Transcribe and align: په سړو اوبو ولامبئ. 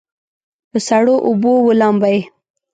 په 0.69 0.77
سړو 0.87 1.15
اوبو 1.27 1.51
ولامبئ. 1.67 2.19